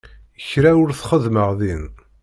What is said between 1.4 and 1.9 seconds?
din.